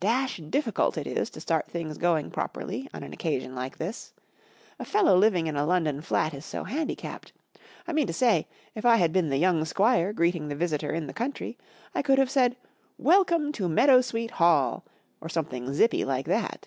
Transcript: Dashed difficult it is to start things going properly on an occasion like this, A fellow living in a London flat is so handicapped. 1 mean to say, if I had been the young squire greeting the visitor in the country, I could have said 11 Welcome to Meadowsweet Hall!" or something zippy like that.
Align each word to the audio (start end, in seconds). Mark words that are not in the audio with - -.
Dashed 0.00 0.50
difficult 0.50 0.98
it 0.98 1.06
is 1.06 1.30
to 1.30 1.40
start 1.40 1.70
things 1.70 1.98
going 1.98 2.32
properly 2.32 2.88
on 2.92 3.04
an 3.04 3.12
occasion 3.12 3.54
like 3.54 3.78
this, 3.78 4.12
A 4.80 4.84
fellow 4.84 5.16
living 5.16 5.46
in 5.46 5.54
a 5.54 5.64
London 5.64 6.00
flat 6.00 6.34
is 6.34 6.44
so 6.44 6.64
handicapped. 6.64 7.32
1 7.84 7.94
mean 7.94 8.08
to 8.08 8.12
say, 8.12 8.48
if 8.74 8.84
I 8.84 8.96
had 8.96 9.12
been 9.12 9.28
the 9.28 9.36
young 9.36 9.64
squire 9.64 10.12
greeting 10.12 10.48
the 10.48 10.56
visitor 10.56 10.90
in 10.90 11.06
the 11.06 11.12
country, 11.12 11.56
I 11.94 12.02
could 12.02 12.18
have 12.18 12.28
said 12.28 12.56
11 12.98 13.04
Welcome 13.04 13.52
to 13.52 13.68
Meadowsweet 13.68 14.32
Hall!" 14.32 14.82
or 15.20 15.28
something 15.28 15.72
zippy 15.72 16.04
like 16.04 16.26
that. 16.26 16.66